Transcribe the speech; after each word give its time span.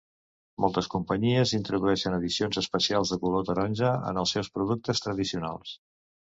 Moltes 0.63 0.87
companyies 0.93 1.53
introdueixen 1.57 2.17
edicions 2.19 2.59
especials 2.63 3.13
de 3.15 3.21
color 3.27 3.47
taronja 3.53 3.95
en 4.13 4.23
els 4.25 4.37
seus 4.39 4.53
productes 4.59 5.07
tradicionals. 5.09 5.81